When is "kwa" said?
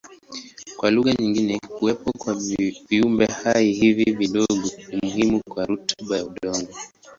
0.77-0.91, 2.17-2.35, 5.49-5.65